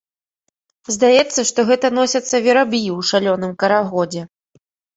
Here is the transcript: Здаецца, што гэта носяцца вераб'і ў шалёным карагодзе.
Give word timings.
Здаецца, 0.95 1.39
што 1.49 1.59
гэта 1.69 1.93
носяцца 1.99 2.35
вераб'і 2.47 2.81
ў 2.97 2.99
шалёным 3.13 3.51
карагодзе. 3.65 4.21